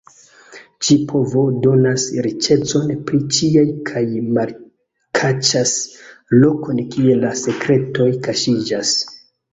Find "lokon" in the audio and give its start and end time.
6.41-6.83